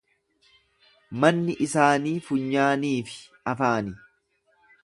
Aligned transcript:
Manni 1.25 1.57
isaanii 1.67 2.15
funyaanii 2.31 2.97
fi 3.13 3.23
afaani. 3.53 3.99